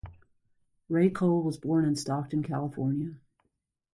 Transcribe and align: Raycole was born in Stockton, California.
Raycole 0.89 1.43
was 1.43 1.59
born 1.59 1.85
in 1.85 1.95
Stockton, 1.95 2.41
California. 2.41 3.19